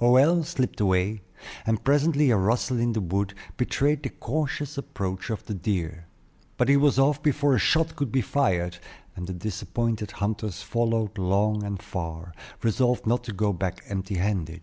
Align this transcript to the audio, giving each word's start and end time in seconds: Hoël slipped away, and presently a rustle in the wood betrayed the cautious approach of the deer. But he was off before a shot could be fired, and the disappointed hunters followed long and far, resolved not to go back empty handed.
Hoël 0.00 0.42
slipped 0.46 0.80
away, 0.80 1.20
and 1.66 1.84
presently 1.84 2.30
a 2.30 2.38
rustle 2.38 2.78
in 2.80 2.94
the 2.94 3.02
wood 3.02 3.34
betrayed 3.58 4.02
the 4.02 4.08
cautious 4.08 4.78
approach 4.78 5.28
of 5.28 5.44
the 5.44 5.52
deer. 5.52 6.06
But 6.56 6.70
he 6.70 6.76
was 6.78 6.98
off 6.98 7.22
before 7.22 7.54
a 7.54 7.58
shot 7.58 7.94
could 7.94 8.10
be 8.10 8.22
fired, 8.22 8.78
and 9.14 9.26
the 9.26 9.34
disappointed 9.34 10.12
hunters 10.12 10.62
followed 10.62 11.18
long 11.18 11.62
and 11.62 11.82
far, 11.82 12.32
resolved 12.62 13.06
not 13.06 13.24
to 13.24 13.34
go 13.34 13.52
back 13.52 13.82
empty 13.86 14.14
handed. 14.14 14.62